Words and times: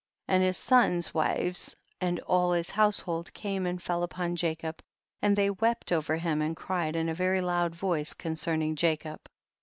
24. 0.25 0.35
And 0.35 0.43
his 0.47 0.57
sons' 0.57 1.13
wives 1.13 1.75
and 1.99 2.19
all 2.21 2.53
his 2.53 2.71
household 2.71 3.31
came 3.35 3.67
and 3.67 3.79
fell 3.79 4.01
upon 4.01 4.35
Jacob, 4.35 4.81
and 5.21 5.35
they 5.35 5.51
wept 5.51 5.91
over 5.91 6.15
him, 6.17 6.41
and 6.41 6.55
cried 6.55 6.95
in 6.95 7.07
a 7.07 7.13
very 7.13 7.39
loud 7.39 7.75
voice 7.75 8.15
concerning 8.15 8.75
Jacob. 8.75 9.21